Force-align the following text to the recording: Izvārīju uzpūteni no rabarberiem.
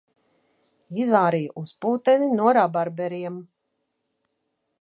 Izvārīju 1.03 1.53
uzpūteni 1.63 2.31
no 2.39 2.57
rabarberiem. 2.59 3.41